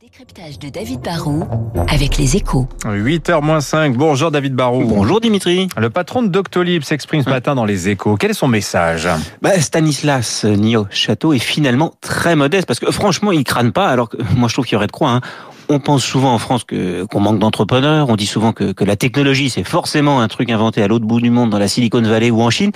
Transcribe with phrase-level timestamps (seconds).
[0.00, 1.42] Décryptage de David Barrault
[1.88, 2.68] avec les échos.
[2.84, 3.94] 8h-5.
[3.94, 4.84] Bonjour David Barrault.
[4.84, 5.66] Bonjour Dimitri.
[5.76, 8.14] Le patron de Doctolib s'exprime ce matin dans les échos.
[8.14, 9.08] Quel est son message?
[9.42, 14.08] Bah, Stanislas Nio Château est finalement très modeste parce que franchement il crâne pas alors
[14.08, 15.10] que moi je trouve qu'il y aurait de quoi.
[15.10, 15.20] Hein.
[15.68, 18.08] On pense souvent en France que qu'on manque d'entrepreneurs.
[18.08, 21.20] On dit souvent que, que la technologie c'est forcément un truc inventé à l'autre bout
[21.20, 22.72] du monde dans la Silicon Valley ou en Chine.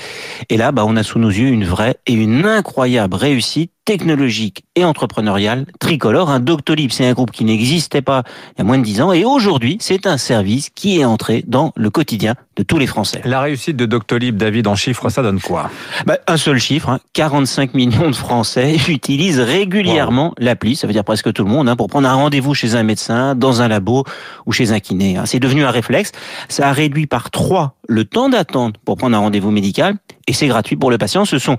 [0.48, 4.64] Et là, bah, on a sous nos yeux une vraie et une incroyable réussite technologique
[4.76, 6.30] et entrepreneuriale tricolore.
[6.30, 8.22] Un Doctolib, c'est un groupe qui n'existait pas
[8.56, 11.44] il y a moins de dix ans et aujourd'hui, c'est un service qui est entré
[11.46, 13.22] dans le quotidien de tous les Français.
[13.24, 15.70] La réussite de Doctolib, David, en chiffres, ça donne quoi?
[16.06, 20.34] Bah, Un seul chiffre, hein, 45 millions de Français utilisent régulièrement wow.
[20.38, 22.81] l'appli, ça veut dire presque tout le monde, hein, pour prendre un rendez-vous chez un
[22.82, 24.04] médecin, dans un labo
[24.46, 25.16] ou chez un kiné.
[25.16, 25.24] Hein.
[25.26, 26.12] C'est devenu un réflexe.
[26.48, 29.96] Ça a réduit par trois le temps d'attente pour prendre un rendez-vous médical
[30.28, 31.24] et c'est gratuit pour le patient.
[31.24, 31.56] Ce sont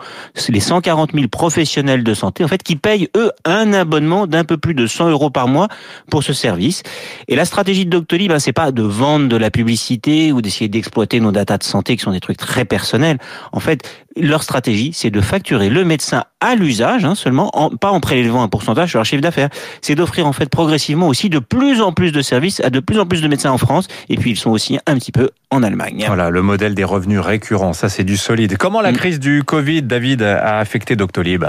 [0.50, 4.58] les 140 000 professionnels de santé en fait qui payent eux un abonnement d'un peu
[4.58, 5.68] plus de 100 euros par mois
[6.10, 6.84] pour ce service.
[7.28, 10.70] Et la stratégie de Doctolib, ben, c'est pas de vendre de la publicité ou d'essayer
[10.70, 13.18] d'exploiter nos datas de santé qui sont des trucs très personnels.
[13.52, 17.92] En fait, leur stratégie, c'est de facturer le médecin à l'usage hein, seulement, en, pas
[17.92, 19.50] en prélevant un pourcentage sur leur chiffre d'affaires.
[19.82, 23.00] C'est d'offrir en fait progressivement aussi de plus en plus de services à de plus
[23.00, 23.88] en plus de médecins en France.
[24.10, 26.04] Et puis ils sont aussi un petit peu en Allemagne.
[26.08, 28.58] Voilà, le modèle des revenus récurrents, ça c'est du solide.
[28.58, 31.44] Comment la crise du Covid, David, a affecté Doctolib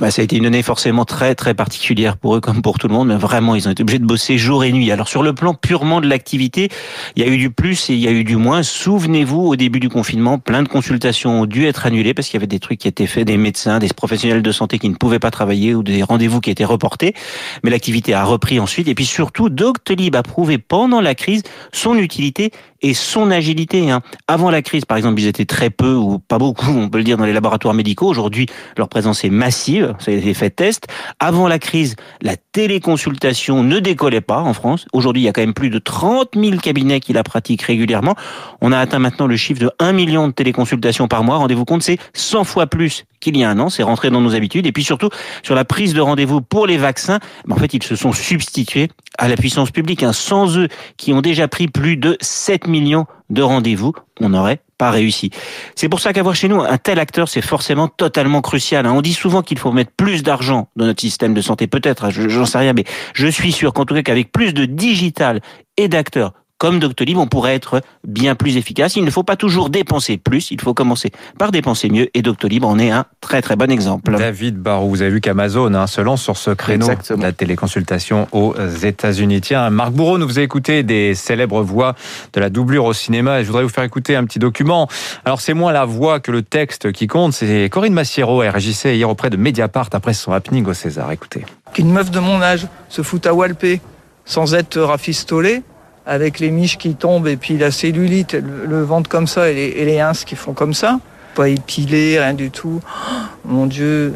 [0.00, 2.88] bah, Ça a été une année forcément très très particulière pour eux comme pour tout
[2.88, 4.90] le monde, mais vraiment ils ont été obligés de bosser jour et nuit.
[4.90, 6.68] Alors sur le plan purement de l'activité,
[7.16, 8.62] il y a eu du plus et il y a eu du moins.
[8.62, 12.40] Souvenez-vous, au début du confinement, plein de consultations ont dû être annulées parce qu'il y
[12.40, 15.18] avait des trucs qui étaient faits, des médecins, des professionnels de santé qui ne pouvaient
[15.18, 17.14] pas travailler ou des rendez-vous qui étaient reportés.
[17.62, 18.88] Mais l'activité a repris ensuite.
[18.88, 22.50] Et puis surtout, Doctolib a prouvé pendant la crise son utilité
[22.84, 23.90] et son agilité.
[23.90, 24.02] Hein.
[24.28, 27.04] Avant la crise, par exemple, ils étaient très peu ou pas beaucoup, on peut le
[27.04, 28.06] dire, dans les laboratoires médicaux.
[28.06, 28.46] Aujourd'hui,
[28.76, 29.94] leur présence est massive.
[29.98, 30.86] Ça a été fait test.
[31.18, 34.84] Avant la crise, la téléconsultation ne décollait pas en France.
[34.92, 38.16] Aujourd'hui, il y a quand même plus de 30 000 cabinets qui la pratiquent régulièrement.
[38.60, 41.38] On a atteint maintenant le chiffre de 1 million de téléconsultations par mois.
[41.38, 43.70] Rendez-vous compte, c'est 100 fois plus qu'il y a un an.
[43.70, 44.66] C'est rentré dans nos habitudes.
[44.66, 45.08] Et puis surtout,
[45.42, 47.18] sur la prise de rendez-vous pour les vaccins,
[47.50, 50.02] en fait, ils se sont substitués à la puissance publique.
[50.02, 50.12] Hein.
[50.12, 50.68] Sans eux,
[50.98, 55.30] qui ont déjà pris plus de 7 millions de rendez-vous, on n'aurait pas réussi.
[55.76, 58.86] C'est pour ça qu'avoir chez nous un tel acteur, c'est forcément totalement crucial.
[58.86, 61.66] On dit souvent qu'il faut mettre plus d'argent dans notre système de santé.
[61.68, 62.84] Peut-être, j'en sais rien, mais
[63.14, 65.40] je suis sûr qu'en tout cas qu'avec plus de digital
[65.76, 68.96] et d'acteurs comme Doctolib, on pourrait être bien plus efficace.
[68.96, 72.08] Il ne faut pas toujours dépenser plus, il faut commencer par dépenser mieux.
[72.14, 74.16] Et Doctolib en est un très très bon exemple.
[74.16, 77.18] David Barou, vous avez vu qu'Amazon hein, se lance sur ce créneau Exactement.
[77.18, 79.40] de la téléconsultation aux États-Unis.
[79.40, 81.94] Tiens, Marc Bourreau nous faisait écouter des célèbres voix
[82.32, 83.40] de la doublure au cinéma.
[83.40, 84.88] Et je voudrais vous faire écouter un petit document.
[85.24, 87.32] Alors c'est moins la voix que le texte qui compte.
[87.32, 91.10] C'est Corinne Massiero, elle réagissait hier auprès de Mediapart après son happening au César.
[91.10, 91.44] Écoutez.
[91.72, 93.80] Qu'une meuf de mon âge se fout à walper
[94.24, 95.62] sans être rafistolée
[96.06, 99.92] avec les miches qui tombent et puis la cellulite, le, ventre comme ça et les,
[99.92, 101.00] et ins qui font comme ça.
[101.34, 102.80] Pas épilé, rien du tout.
[102.84, 103.10] Oh,
[103.44, 104.14] mon Dieu,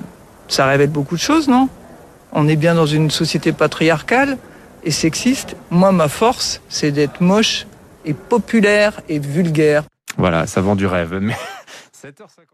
[0.48, 1.68] ça révèle beaucoup de choses, non?
[2.32, 4.38] On est bien dans une société patriarcale
[4.84, 5.56] et sexiste.
[5.70, 7.66] Moi, ma force, c'est d'être moche
[8.04, 9.84] et populaire et vulgaire.
[10.16, 11.18] Voilà, ça vend du rêve.
[11.20, 11.34] Mais
[12.04, 12.48] 7h50.